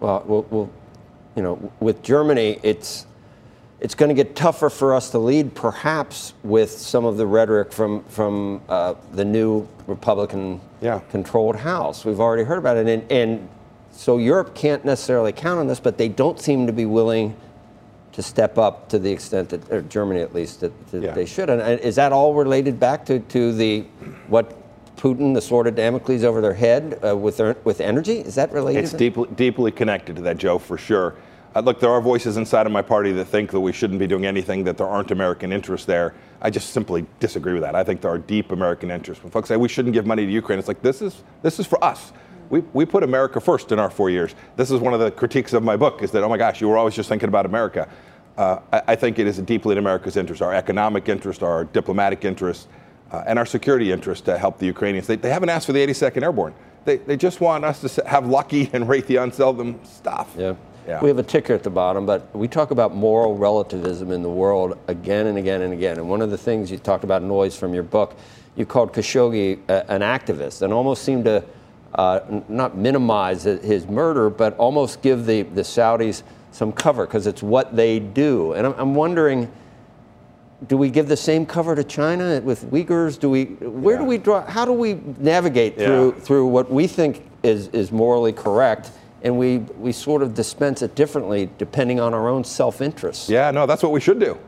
[0.00, 0.70] Well, well, well
[1.36, 3.06] you know, with Germany, it's
[3.80, 7.72] it's going to get tougher for us to lead, perhaps with some of the rhetoric
[7.72, 12.04] from from uh, the new Republican-controlled House.
[12.04, 13.48] We've already heard about it, and, and
[13.90, 17.36] so Europe can't necessarily count on this, but they don't seem to be willing
[18.12, 21.12] to step up to the extent that, or Germany at least, that, that Yeah.
[21.12, 21.50] they should.
[21.50, 23.82] And, and is that all related back to, to the
[24.28, 24.56] what
[25.04, 28.20] Putin, the sword of Damocles over their head uh, with their, with energy?
[28.20, 28.84] Is that related?
[28.84, 31.14] It's deeply, deeply connected to that, Joe, for sure.
[31.54, 34.06] Uh, look, there are voices inside of my party that think that we shouldn't be
[34.06, 36.14] doing anything, that there aren't American interests there.
[36.40, 37.74] I just simply disagree with that.
[37.74, 39.22] I think there are deep American interests.
[39.22, 41.66] When folks say we shouldn't give money to Ukraine, it's like this is this is
[41.66, 42.14] for us.
[42.48, 44.34] We, we put America first in our four years.
[44.56, 46.68] This is one of the critiques of my book is that, oh my gosh, you
[46.68, 47.90] were always just thinking about America.
[48.38, 52.24] Uh, I, I think it is deeply in America's interest, our economic interest, our diplomatic
[52.24, 52.68] interest,
[53.26, 55.06] and our security interests to help the Ukrainians.
[55.06, 56.54] They, they haven't asked for the 82nd Airborne.
[56.84, 60.34] They, they just want us to have Lockheed and Raytheon sell them stuff.
[60.36, 60.54] Yeah.
[60.86, 61.00] Yeah.
[61.00, 64.28] We have a ticker at the bottom, but we talk about moral relativism in the
[64.28, 65.96] world again and again and again.
[65.96, 68.14] And one of the things you talked about noise from your book,
[68.54, 71.42] you called Khashoggi uh, an activist and almost seemed to
[71.94, 77.26] uh, n- not minimize his murder, but almost give the, the Saudis some cover because
[77.26, 78.52] it's what they do.
[78.52, 79.50] And I'm, I'm wondering,
[80.68, 83.18] do we give the same cover to China with Uyghurs?
[83.18, 83.44] Do we?
[83.44, 84.44] Where do we draw?
[84.46, 85.86] How do we navigate Yeah.
[85.86, 88.90] through through what we think is is morally correct,
[89.22, 93.28] and we we sort of dispense it differently depending on our own self-interest?
[93.28, 94.38] Yeah, no, that's what we should do.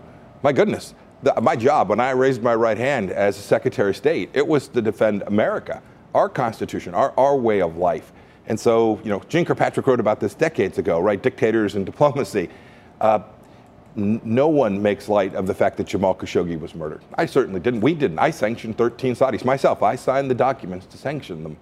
[0.43, 0.95] My goodness.
[1.23, 4.69] The, my job, when I raised my right hand as Secretary of State, it was
[4.69, 5.83] to defend America,
[6.15, 8.13] our Constitution, our, our way of life.
[8.47, 11.21] And so, you know, Jeane Kirkpatrick wrote about this decades ago, right?
[11.21, 12.51] Dictators and diplomacy.
[13.01, 13.21] Uh,
[13.97, 17.03] no one makes light of the fact that Jamal Khashoggi was murdered.
[17.15, 17.81] I certainly didn't.
[17.81, 18.19] We didn't.
[18.19, 19.83] I sanctioned 13 Saudis myself.
[19.83, 21.57] I signed the documents to sanction them.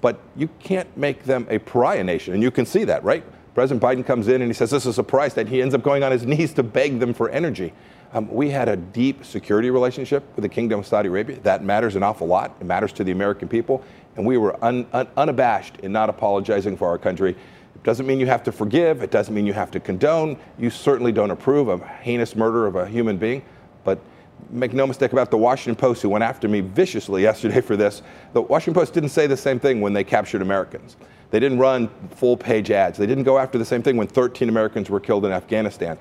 [0.00, 2.34] But you can't make them a pariah nation.
[2.34, 3.24] And you can see that, right?
[3.54, 5.82] President Biden comes in and he says this is a price that he ends up
[5.82, 7.72] going on his knees to beg them for energy.
[8.12, 11.38] Um, we had a deep security relationship with the Kingdom of Saudi Arabia.
[11.40, 12.56] That matters an awful lot.
[12.60, 13.82] It matters to the American people.
[14.16, 17.36] And we were un, un, unabashed in not apologizing for our country.
[17.84, 19.02] Doesn't mean you have to forgive.
[19.02, 20.38] It doesn't mean you have to condone.
[20.58, 23.44] You certainly don't approve of heinous murder of a human being.
[23.84, 24.00] But
[24.50, 28.02] make no mistake about the Washington Post, who went after me viciously yesterday for this,
[28.32, 30.96] the Washington Post didn't say the same thing when they captured Americans.
[31.30, 32.96] They didn't run full page ads.
[32.96, 35.98] They didn't go after the same thing when 13 Americans were killed in Afghanistan.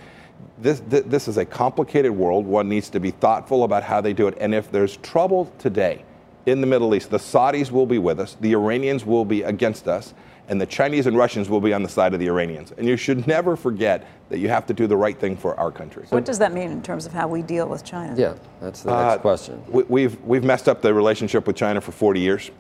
[0.59, 2.45] This, this, this is a complicated world.
[2.45, 4.37] One needs to be thoughtful about how they do it.
[4.39, 6.05] And if there's trouble today
[6.45, 9.87] in the Middle East, the Saudis will be with us, the Iranians will be against
[9.87, 10.13] us,
[10.49, 12.73] and the Chinese and Russians will be on the side of the Iranians.
[12.77, 15.71] And you should never forget that you have to do the right thing for our
[15.71, 16.05] country.
[16.09, 18.13] What does that mean in terms of how we deal with China?
[18.17, 19.63] Yeah, that's the next Uh, question.
[19.69, 22.51] We, we've, we've messed up the relationship with China for 40 years.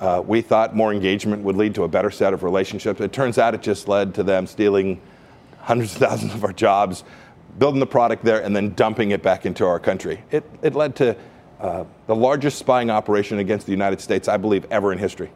[0.00, 3.00] Uh, we thought more engagement would lead to a better set of relationships.
[3.00, 5.00] It turns out it just led to them stealing
[5.60, 7.04] hundreds of thousands of our jobs,
[7.58, 10.22] building the product there, and then dumping it back into our country.
[10.30, 11.16] It, it led to
[11.60, 15.30] uh, the largest spying operation against the United States, I believe, ever in history,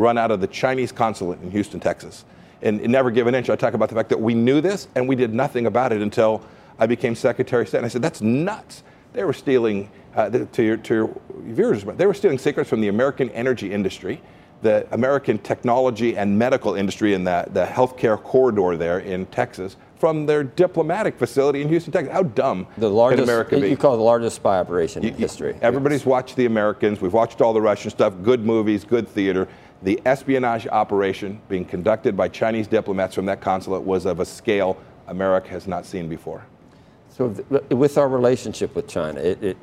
[0.00, 2.24] run out of the Chinese consulate in Houston, Texas.
[2.62, 3.48] And never give an inch.
[3.48, 6.02] I talk about the fact that we knew this and we did nothing about it
[6.02, 6.42] until
[6.78, 7.78] I became Secretary of State.
[7.78, 8.82] And I said, that's nuts.
[9.12, 12.88] They were stealing, uh, to, your, to your viewers, they were stealing secrets from the
[12.88, 14.20] American energy industry,
[14.62, 20.26] the American technology and medical industry in the, the healthcare corridor there in Texas, from
[20.26, 22.12] their diplomatic facility in Houston, Texas.
[22.12, 23.68] How dumb The largest, America be?
[23.68, 25.56] you call it the largest spy operation in history.
[25.62, 27.00] Everybody's watched the Americans.
[27.00, 29.48] We've watched all the Russian stuff, good movies, good theater.
[29.82, 34.76] The espionage operation being conducted by Chinese diplomats from that consulate was of a scale
[35.08, 36.44] America has not seen before.
[37.08, 37.28] So,
[37.70, 39.56] with our relationship with China, it, it,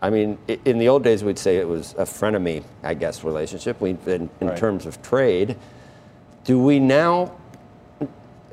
[0.00, 3.24] I mean, i in the old days, we'd say it was a frenemy, I guess,
[3.24, 3.80] relationship.
[3.80, 4.56] We, in, in Right.
[4.56, 5.56] terms of trade,
[6.44, 7.32] do we now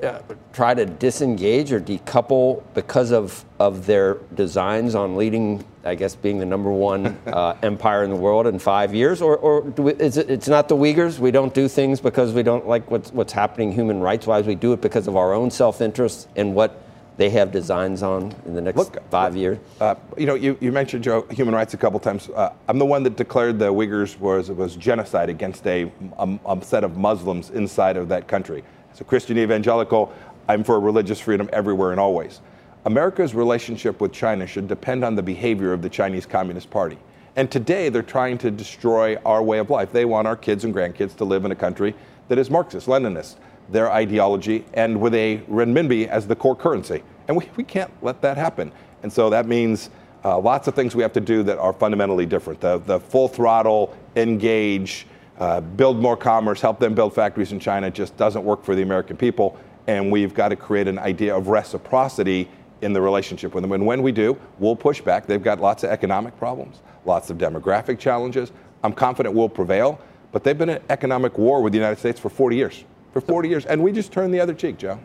[0.03, 0.21] uh,
[0.53, 6.39] try to disengage or decouple because of of their designs on leading, I guess, being
[6.39, 9.93] the number one uh, empire in the world in five years, or, or do we,
[9.93, 11.19] is it, it's not the Uyghurs?
[11.19, 14.45] We don't do things because we don't like what's what's happening human rights wise.
[14.45, 16.83] We do it because of our own self interest and what
[17.19, 19.57] they have designs on in the next Look, five years.
[19.81, 22.29] Uh, you know, you, you mentioned Joe, human rights a couple times.
[22.29, 26.63] Uh, I'm the one that declared the Uyghurs was was genocide against a, a, a
[26.63, 28.63] set of Muslims inside of that country.
[28.91, 30.13] As a Christian evangelical,
[30.47, 32.41] I'm for religious freedom everywhere and always.
[32.85, 36.97] America's relationship with China should depend on the behavior of the Chinese Communist Party.
[37.35, 39.91] And today they're trying to destroy our way of life.
[39.91, 41.93] They want our kids and grandkids to live in a country
[42.29, 43.35] that is Marxist, Leninist,
[43.69, 47.03] their ideology, and with a renminbi as the core currency.
[47.27, 48.71] And we, we can't let that happen.
[49.03, 49.89] And so that means
[50.25, 52.59] uh, lots of things we have to do that are fundamentally different.
[52.59, 55.05] The, the full throttle, engage,
[55.39, 58.81] uh, build more commerce, help them build factories in China just doesn't work for the
[58.81, 59.57] American people.
[59.87, 62.49] And we've got to create an idea of reciprocity
[62.81, 63.71] in the relationship with them.
[63.71, 65.25] And when we do, we'll push back.
[65.25, 68.51] They've got lots of economic problems, lots of demographic challenges.
[68.83, 69.99] I'm confident we'll prevail,
[70.31, 72.83] but they've been in economic war with the United States for 40 years.
[73.13, 73.65] For 40 years.
[73.65, 74.99] And we just turned the other cheek, Joe.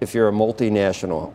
[0.00, 1.34] If you're a multinational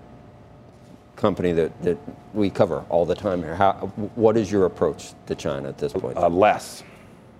[1.16, 1.98] company that, that
[2.34, 3.74] we cover all the time here, how,
[4.16, 6.18] what is your approach to China at this point?
[6.18, 6.84] Uh, less.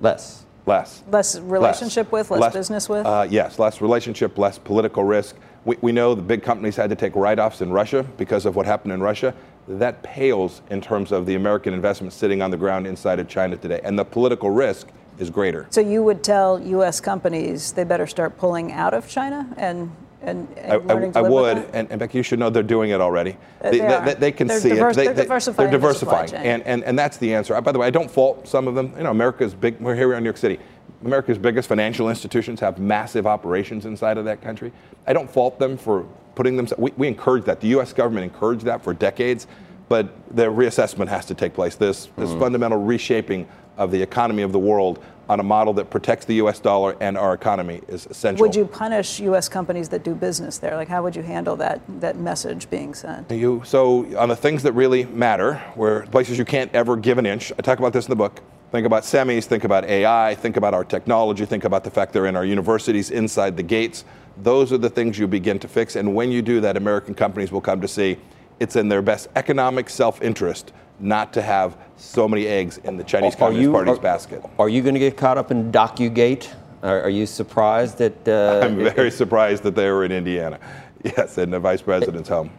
[0.02, 0.45] Less.
[0.66, 1.04] Less.
[1.12, 3.06] Less relationship with, less, business with?
[3.06, 5.36] Uh, yes, less relationship, less political risk.
[5.64, 8.56] We, we know the big companies had to take write offs in Russia because of
[8.56, 9.34] what happened in Russia.
[9.68, 13.58] That pales in terms of the American investment sitting on the ground inside of China
[13.58, 13.82] today.
[13.84, 15.66] And the political risk is greater.
[15.70, 17.00] so you would tell U.S.
[17.00, 19.96] companies they better start pulling out of China and
[20.26, 22.90] and, and I, learning to I would, and, and Becky, you should know they're doing
[22.92, 23.38] it already.
[23.62, 24.16] Uh, they, they are.
[24.16, 24.98] they can They're see diverse- it.
[24.98, 26.40] They, they're they- diversifying They're diversifying, chain.
[26.46, 27.56] and, and and that's the answer.
[27.56, 28.94] I, by the way, I don't fault some of them.
[28.98, 29.80] You know, America's big.
[29.80, 30.60] We're here in New York City.
[31.04, 34.72] America's biggest financial institutions have massive operations inside of that country.
[35.06, 36.68] I don't fault them for putting them.
[36.78, 37.62] We, we encourage that.
[37.62, 37.94] The U.S.
[37.94, 39.46] government encouraged that for decades,
[39.90, 41.76] but the reassessment has to take place.
[41.76, 42.40] This this Mm-hmm.
[42.40, 46.60] fundamental reshaping of the economy of the world on a model that protects the U.S.
[46.60, 48.42] dollar and our economy is essential.
[48.46, 49.50] Would you punish U.S.
[49.50, 50.76] companies that do business there?
[50.76, 53.32] Like, how would you handle that that message being sent?
[53.32, 57.26] You, so on the things that really matter, where places you can't ever give an
[57.26, 58.42] inch, I talk about this in the book.
[58.72, 62.26] Think about semis, think about AI, think about our technology, think about the fact they're
[62.26, 64.04] in our universities inside the gates.
[64.38, 65.96] Those are the things you begin to fix.
[65.96, 68.18] And when you do that, American companies will come to see
[68.60, 73.04] it's in their best economic self interest not to have so many eggs in the
[73.04, 74.44] Chinese Communist Party's are, basket.
[74.58, 76.54] Are you going to get caught up in DocuGate?
[76.84, 78.28] Are, are you surprised that?
[78.28, 80.60] Uh, I'm very surprised that they were in Indiana.
[81.06, 82.50] Yes, in the vice president's home.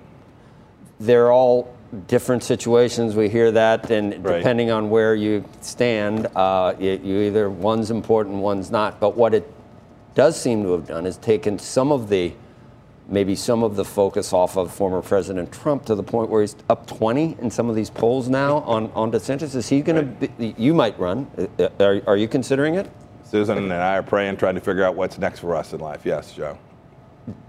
[1.00, 1.74] they're all
[2.06, 3.16] different situations.
[3.16, 4.36] We hear that, and Right.
[4.36, 9.00] depending on where you stand, uh, you, you either one's important, one's not.
[9.00, 9.52] But what it
[10.14, 12.34] does seem to have done is taken some of the
[13.08, 16.56] maybe some of the focus off of former President Trump to the point where he's
[16.68, 19.54] up 20 in some of these polls now on, on DeSantis.
[19.54, 21.26] Is he going to be, you might run.
[21.58, 22.90] Uh, are, are you considering it?
[23.24, 26.02] Susan and I are praying, trying to figure out what's next for us in life.
[26.04, 26.58] Yes, Joe.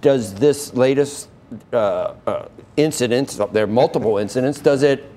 [0.02, 1.30] Does this latest
[1.72, 5.12] uh, uh, incident, there are multiple incidents, does it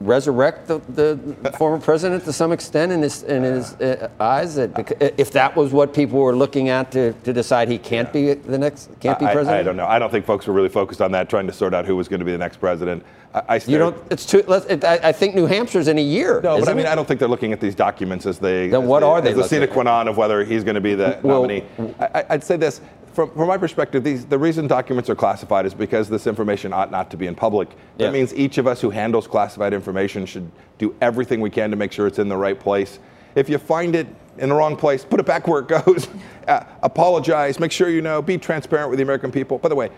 [0.00, 4.54] resurrect the, the former president to some extent in his in his uh, eyes?
[4.54, 8.34] That if that was what people were looking at to, to decide he can't be
[8.34, 9.86] the next can't be president I, I, don't know.
[9.86, 12.08] I don't think folks were really focused on that trying to sort out who was
[12.08, 13.04] going to be the next president.
[13.34, 16.40] I, I you don't it's too it, I, I, think New Hampshire's in a year
[16.42, 16.88] no but I mean it?
[16.88, 19.30] I don't think they're looking at these documents as they then what they, are they
[19.30, 21.64] as the sine qua non of whether he's going to be the well, nominee.
[22.00, 22.80] I, I'd say this
[23.16, 26.90] from, from my perspective, these, the reason documents are classified is because this information ought
[26.90, 27.70] not to be in public.
[27.96, 28.10] That yeah.
[28.10, 31.92] means each of us who handles classified information should do everything we can to make
[31.92, 32.98] sure it's in the right place.
[33.34, 36.08] If you find it in the wrong place, put it back where it goes.
[36.46, 37.58] uh, apologize.
[37.58, 38.20] Make sure you know.
[38.20, 39.56] Be transparent with the American people.
[39.56, 39.88] By the way,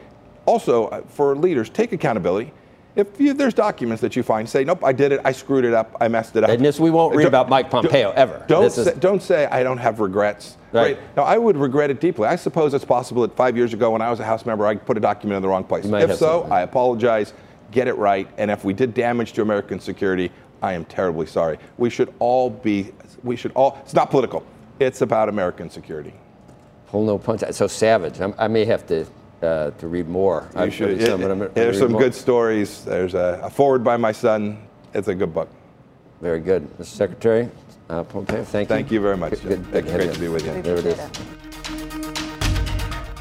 [0.46, 2.52] also uh, for leaders, take accountability.
[2.98, 5.72] If you, there's documents that you find, say, nope, I did it, I screwed it
[5.72, 6.50] up, I messed it up.
[6.50, 8.44] And this, we won't read don't, about Mike Pompeo don't, ever.
[8.48, 10.56] Don't say, don't say, I don't have regrets.
[10.72, 10.96] Right.
[10.96, 11.16] right.
[11.16, 12.26] Now, I would regret it deeply.
[12.26, 14.74] I suppose it's possible that five years ago when I was a House member, I
[14.74, 15.84] put a document in the wrong place.
[15.84, 16.50] If so, something.
[16.50, 17.34] I apologize,
[17.70, 18.28] get it right.
[18.36, 21.60] And if we did damage to American security, I am terribly sorry.
[21.76, 24.44] We should all be, we should all, it's not political,
[24.80, 26.14] it's about American security.
[26.88, 27.44] Pull no punch.
[27.52, 28.20] So savage.
[28.20, 29.06] I'm, i may have to
[29.42, 30.48] uh, to read more.
[30.58, 31.00] You should.
[31.02, 32.00] Some, it, there's some more.
[32.00, 32.84] good stories.
[32.84, 34.62] There's a, a, forward by my son.
[34.94, 35.48] It's a good book.
[36.20, 36.84] Very good, Mr.
[36.84, 37.48] Secretary
[37.88, 38.44] uh, Pompeo.
[38.44, 38.74] Thank you.
[38.74, 39.40] Thank you very much.
[39.42, 40.62] Good, good, great to be with you.
[40.62, 41.00] There it is.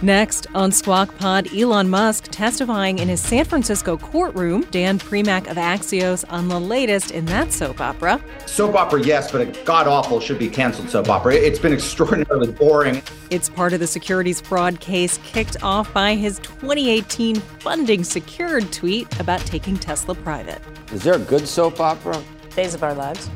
[0.04, 4.62] Next on Squawk Pod, Elon Musk testifying in his San Francisco courtroom.
[4.70, 8.22] Dan Primack of Axios on the latest in that soap opera.
[8.46, 11.34] Soap opera, yes, but a god awful should be canceled soap opera.
[11.34, 13.02] It's been extraordinarily boring.
[13.32, 19.20] It's part of the securities fraud case kicked off by his 2018 funding secured tweet
[19.20, 20.62] about taking Tesla private.
[20.92, 22.22] Is there a good soap opera?
[22.56, 23.30] Days of Our Lives.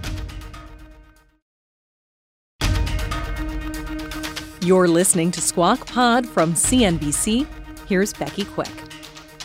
[4.64, 7.48] You're listening to Squawk Pod from CNBC.
[7.88, 8.70] Here's Becky Quick.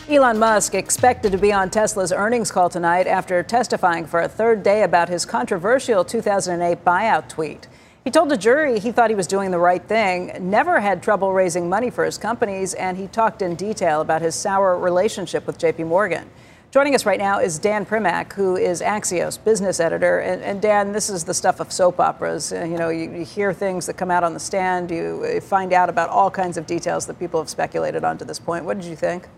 [0.07, 4.61] Elon Musk expected to be on Tesla's earnings call tonight after testifying for a third
[4.61, 7.67] day about his controversial 2008 buyout tweet.
[8.03, 11.33] He told a jury he thought he was doing the right thing, never had trouble
[11.33, 15.57] raising money for his companies, and he talked in detail about his sour relationship with
[15.57, 16.29] JP Morgan.
[16.69, 20.19] Joining us right now is Dan Primack, who is Axios business editor.
[20.19, 22.51] And, and Dan, this is the stuff of soap operas.
[22.51, 25.39] Uh, you know, you, you, hear things that come out on the stand, you, you
[25.39, 28.65] find out about all kinds of details that people have speculated on to this point.
[28.65, 29.29] What did you think?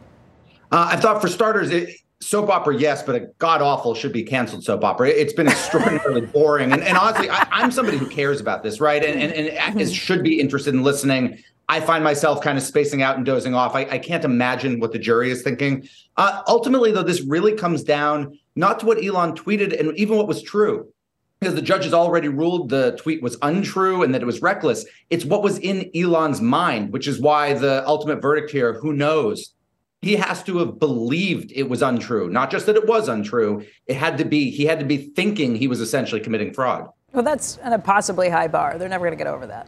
[0.71, 1.89] Uh, I thought, for starters, it,
[2.19, 5.09] soap opera, yes, but a god awful should be canceled soap opera.
[5.09, 6.71] It's been extraordinarily boring.
[6.71, 9.03] And, and honestly, I, am somebody who cares about this, right?
[9.05, 9.87] And, and, and mm-hmm.
[9.91, 11.43] should be interested in listening.
[11.69, 13.75] I find myself kind of spacing out and dozing off.
[13.75, 15.87] I, I can't imagine what the jury is thinking.
[16.17, 20.27] Uh, ultimately, though, this really comes down not to what Elon tweeted and even what
[20.27, 20.91] was true,
[21.39, 24.83] because the judge has already ruled the tweet was untrue and that it was reckless.
[25.11, 29.53] It's what was in Elon's mind, which is why the ultimate verdict here, who knows?
[30.01, 33.63] He has to have believed it was untrue, not just that it was untrue.
[33.85, 36.87] It had to be, he had to be thinking he was essentially committing fraud.
[37.13, 38.79] Well, that's a possibly high bar.
[38.79, 39.67] They're never going to get over that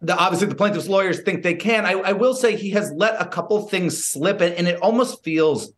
[0.00, 1.84] the, obviously the plaintiff's lawyers think they can.
[1.84, 5.72] I, I will say he has let a couple things slip, and, it almost feels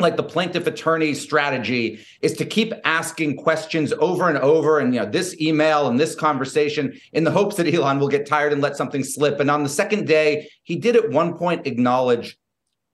[0.00, 5.00] like the plaintiff attorney strategy is to keep asking questions over and over and you
[5.00, 8.62] know this email and this conversation in the hopes that Elon will get tired and
[8.62, 12.38] let something slip and on the second day he did at one point acknowledge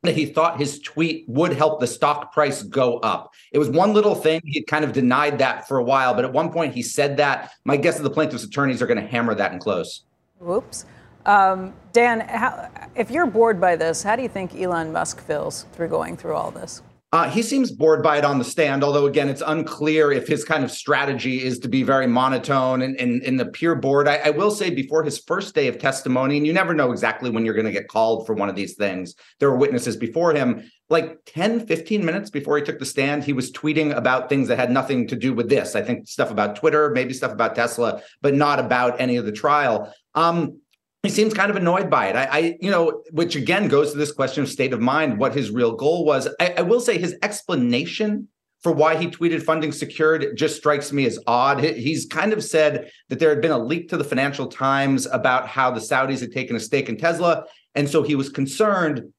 [0.02, 3.32] that he thought his tweet would help the stock price go up.
[3.52, 4.40] It was one little thing.
[4.44, 7.52] He kind of denied that for a while, but at one point he said that.
[7.64, 10.05] My guess is the plaintiff's attorneys are going to hammer that in close.
[10.38, 10.84] Whoops.
[11.24, 15.66] Um, Dan, how, if you're bored by this, how do you think Elon Musk feels
[15.72, 16.82] through going through all this?
[17.12, 20.44] Uh, he seems bored by it on the stand, although again, it's unclear if his
[20.44, 24.08] kind of strategy is to be very monotone and in the pure board.
[24.08, 27.30] I, I, will say before his first day of testimony, and you never know exactly
[27.30, 29.14] when you're going to get called for one of these things.
[29.38, 30.68] There were witnesses before him.
[30.88, 34.58] Like 10, 15 minutes before he took the stand, he was tweeting about things that
[34.58, 35.74] had nothing to do with this.
[35.74, 39.32] I think stuff about Twitter, maybe stuff about Tesla, but not about any of the
[39.32, 39.92] trial.
[40.14, 40.60] Um,
[41.02, 42.16] he seems kind of annoyed by it.
[42.16, 45.34] I, I, you know, which again goes to this question of state of mind, what
[45.34, 46.28] his real goal was.
[46.40, 48.28] I, I will say his explanation
[48.62, 51.62] for why he tweeted funding secured just strikes me as odd.
[51.62, 55.46] He's kind of said that there had been a leak to the Financial Times about
[55.46, 57.44] how the Saudis had taken a stake in Tesla.
[57.76, 59.12] And so he was concerned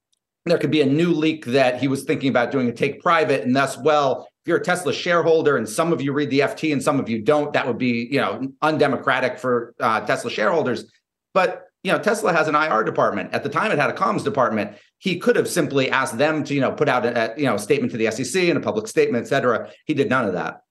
[0.44, 3.42] there could be a new leak that he was thinking about doing a take private.
[3.42, 6.72] And thus, well, if you're a Tesla shareholder and some of you read the FT
[6.72, 10.90] and some of you don't, that would be, you know, undemocratic for uh, Tesla shareholders.
[11.34, 13.32] But you know, Tesla has an IR department.
[13.32, 14.76] At the time, it had a comms department.
[14.98, 17.92] He could have simply asked them to, you know, put out a, you know statement
[17.92, 19.70] to the SEC and a public statement, et cetera.
[19.86, 20.62] He did none of that.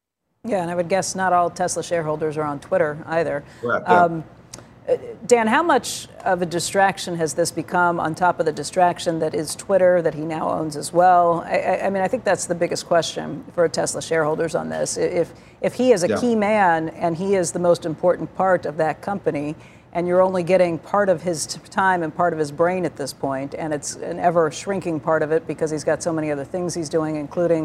[0.43, 3.43] Yeah, and I would guess not all Tesla shareholders are on Twitter either.
[3.61, 3.85] Correct.
[3.87, 4.03] Yeah.
[4.03, 4.23] Um,
[5.25, 9.35] Dan, how much of a distraction has this become on top of the distraction that
[9.35, 11.43] is Twitter that he now owns as well?
[11.45, 14.95] I, I mean, I think that's the biggest question for Tesla shareholders on this.
[14.95, 16.21] If, if he is a Yeah.
[16.21, 19.55] key man and he is the most important part of that company,
[19.91, 23.11] and you're only getting part of his time and part of his brain at this
[23.11, 26.45] point, and it's an ever shrinking part of it because he's got so many other
[26.45, 27.63] things he's doing, including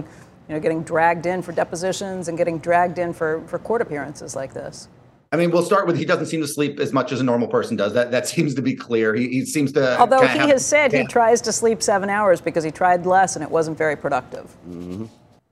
[0.49, 4.35] you know, getting dragged in for depositions and getting dragged in for, for court appearances
[4.35, 4.89] like this.
[5.33, 7.49] I mean, we'll start with he doesn't seem to sleep as much as a normal
[7.49, 7.95] person does.
[7.95, 9.15] That that seems to be clear.
[9.15, 9.99] He, he seems to.
[9.99, 13.35] Although he have- has said he tries to sleep seven hours because he tried less
[13.35, 14.55] and it wasn't very productive.
[14.69, 15.07] Mm-hmm.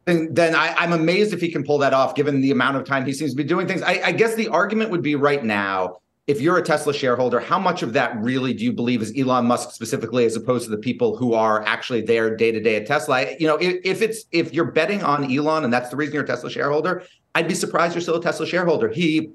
[0.04, 2.84] then, then I, I'm amazed if he can pull that off, given the amount of
[2.84, 3.80] time he seems to be doing things.
[3.82, 7.58] I, I guess the argument would be right now, if you're a Tesla shareholder, how
[7.58, 10.78] much of that really do you believe is Elon Musk specifically, as opposed to the
[10.78, 13.34] people who are actually there day to day at Tesla?
[13.38, 16.24] You know, if, if it's if you're betting on Elon and that's the reason you're
[16.24, 17.02] a Tesla shareholder,
[17.34, 18.88] I'd be surprised you're still a Tesla shareholder.
[18.88, 19.32] He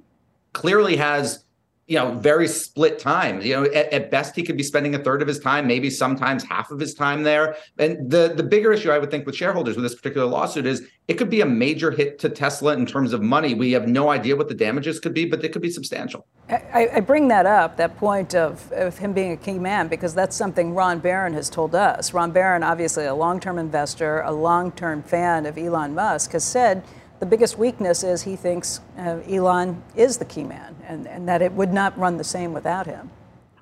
[0.56, 1.46] clearly has
[1.88, 3.42] you know very split time.
[3.42, 5.92] You know at, at best he could be spending a third of his time maybe
[5.92, 7.56] sometimes half of his time there.
[7.78, 10.88] And the the bigger issue i would think with shareholders with this particular lawsuit is
[11.08, 13.54] it could be a major hit to tesla in terms of money.
[13.54, 16.26] We have no idea what the damages could be but they could be substantial.
[16.50, 20.14] I, I bring that up, that point of, of him being a key man, because
[20.16, 22.14] that's something Ron Baron has told us.
[22.14, 26.44] Ron Baron, obviously a long term investor, a long term fan of Elon Musk, has
[26.44, 26.84] said
[27.20, 31.42] the biggest weakness is he thinks uh, Elon is the key man and, and that
[31.42, 33.10] it would not run the same without him.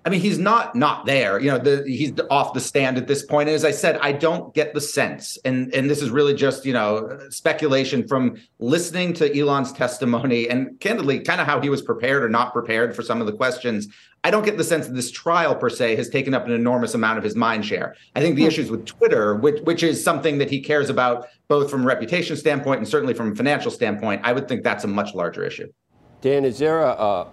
[0.05, 1.39] I mean, he's not not there.
[1.39, 3.47] You know, the, he's off the stand at this point.
[3.47, 6.65] And as I said, I don't get the sense, and and this is really just
[6.65, 11.81] you know speculation from listening to Elon's testimony and candidly, kind of how he was
[11.81, 13.87] prepared or not prepared for some of the questions.
[14.25, 16.93] I don't get the sense that this trial per se has taken up an enormous
[16.93, 17.95] amount of his mind share.
[18.15, 21.71] I think the issues with Twitter, which which is something that he cares about both
[21.71, 24.87] from a reputation standpoint and certainly from a financial standpoint, I would think that's a
[24.87, 25.71] much larger issue.
[26.19, 27.27] Dan, is there a uh,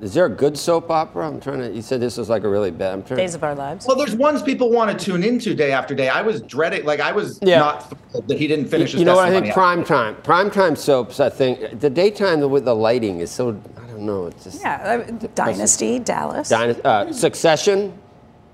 [0.00, 1.26] is there a good soap opera?
[1.28, 1.70] I'm trying to.
[1.70, 2.94] You said this was like a really bad.
[2.94, 3.18] I'm trying.
[3.18, 3.86] Days of Our Lives.
[3.86, 6.08] Well, there's ones people want to tune into day after day.
[6.08, 7.58] I was dreading, like I was Yeah.
[7.58, 9.52] not thrilled that he didn't finish his you know what I think?
[9.52, 10.16] Prime time.
[10.22, 11.20] Prime time soaps.
[11.20, 13.50] I think the daytime with the lighting is so.
[13.76, 14.26] I don't know.
[14.26, 14.60] It's just.
[14.62, 16.48] Yeah, uh, Dynasty, Dallas.
[16.48, 17.92] Dyna- uh, Succession.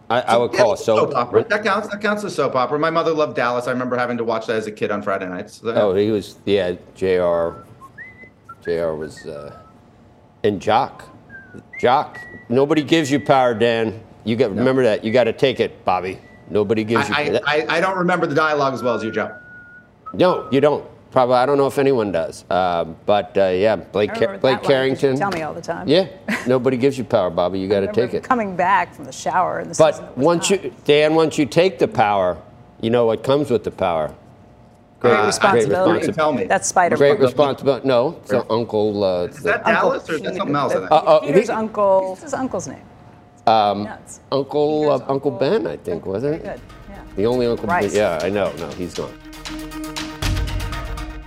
[0.09, 1.15] I, I would Yeah, call it it's a soap.
[1.17, 1.45] opera.
[1.49, 1.89] That counts.
[1.89, 2.79] That counts as soap opera.
[2.79, 3.67] My mother loved Dallas.
[3.67, 5.61] I remember having to watch that as a kid on Friday nights.
[5.63, 6.37] So, Oh, he was.
[6.45, 7.59] Yeah, Jr.
[8.63, 8.93] Jr.
[8.95, 9.25] was.
[9.27, 9.57] Uh,
[10.45, 11.05] and Jock.
[11.79, 12.19] Jock.
[12.49, 14.01] Nobody gives you power, Dan.
[14.25, 15.05] You got remember that.
[15.05, 16.19] You got to take it, Bobby.
[16.49, 17.15] Nobody gives you.
[17.15, 19.37] I, that- I, I, I don't remember the dialogue as well as you, Joe.
[20.13, 20.85] No, you don't.
[21.11, 22.45] Probably, I don't know if anyone does.
[22.51, 25.17] Uh, but uh, yeah, Blake, I Ca- remember Blake that line 'cause you Carrington.
[25.19, 25.89] Tell me all the time.
[25.89, 26.09] Yeah,
[26.47, 27.59] nobody gives you power, Bobby.
[27.59, 28.23] You got to take it.
[28.23, 30.63] Coming back from the shower in the But once not.
[30.65, 32.37] you, Dan, once you take the power,
[32.83, 34.15] you know what comes with the power.
[35.09, 35.99] Great Uh, responsibility.
[36.01, 36.45] You can tell me.
[36.45, 36.97] That's Spider.
[36.97, 37.87] Great responsibility.
[37.87, 38.47] No, it's Really?
[38.51, 39.05] Uncle.
[39.05, 40.75] Uh, Is the- that Dallas or is that something else?
[40.75, 40.79] I?
[40.79, 42.11] Uh, uh, Peter's he- uncle.
[42.11, 42.83] What's his uncle's name?
[43.47, 43.89] um,
[44.33, 45.31] Uncle uh, Uncle uncle.
[45.31, 46.43] Ben, I think, wasn't it?
[46.45, 46.61] Good.
[46.91, 46.97] Yeah.
[47.15, 47.89] The only Uncle Ben.
[47.93, 48.51] Yeah, I know.
[48.59, 49.13] No, he's gone.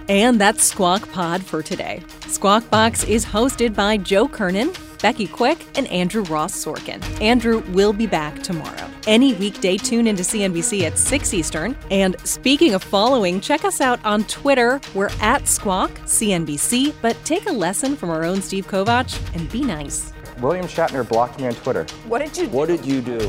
[0.09, 2.01] And that's Squawk Pod for today.
[2.27, 6.99] Squawk Box is hosted by Joe Kernan, Becky Quick, and Andrew Ross Sorkin.
[7.21, 8.88] Andrew will be back tomorrow.
[9.09, 11.75] Any weekday, tune into CNBC at 6 Eastern.
[11.89, 14.79] And speaking of following, check us out on Twitter.
[14.93, 19.61] We're at Squawk CNBC, but take a lesson from our own Steve Kovach and be
[19.61, 20.13] nice.
[20.39, 21.87] William Shatner blocked me on Twitter.
[22.07, 22.49] What did you do?
[22.51, 23.19] What did you do?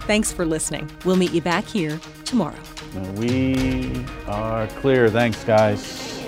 [0.00, 0.90] Thanks for listening.
[1.06, 2.60] We'll meet you back here tomorrow.
[3.14, 5.08] We are clear.
[5.08, 6.20] Thanks, guys.